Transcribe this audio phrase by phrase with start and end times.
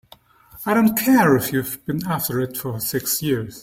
[0.65, 3.59] I don't care if you've been after it for six years!